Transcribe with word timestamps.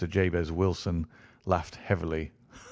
Jabez 0.09 0.51
Wilson 0.51 1.05
laughed 1.45 1.75
heavily. 1.75 2.31